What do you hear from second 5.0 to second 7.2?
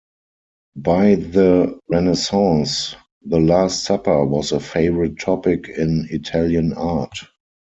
topic in Italian art.